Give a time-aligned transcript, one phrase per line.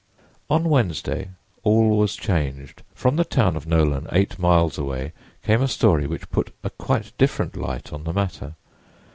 [0.49, 1.29] On Wednesday
[1.61, 2.81] all was changed.
[2.95, 7.15] From the town of Nolan, eight miles away, came a story which put a quite
[7.19, 8.55] different light on the matter.